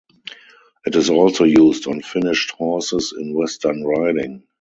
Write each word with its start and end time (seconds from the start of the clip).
It 0.87 0.95
is 0.95 1.11
also 1.11 1.43
used 1.43 1.87
on 1.87 2.01
finished 2.01 2.49
horses 2.57 3.13
in 3.15 3.35
western 3.35 3.83
riding. 3.85 4.41